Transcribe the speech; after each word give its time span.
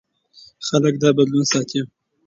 خلک 0.67 0.93
دا 1.01 1.09
بدلون 1.17 1.43
ستایي. 1.51 1.81